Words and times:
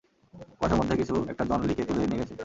কুয়াশার 0.51 0.79
মধ্যে 0.79 0.95
কিছু 0.97 1.15
একটা 1.31 1.43
জন 1.49 1.59
লিকে 1.69 1.83
তুলে 1.87 2.03
নিয়ে 2.03 2.19
গেছে! 2.21 2.33